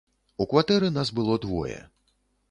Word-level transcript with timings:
У 0.43 0.45
кватэры 0.53 0.89
нас 0.95 1.11
было 1.19 1.35
двое. 1.43 1.77